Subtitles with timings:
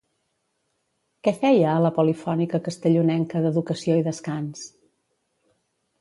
[1.27, 4.65] Què feia a la Polifònica Castellonenca d'Educació i Descans?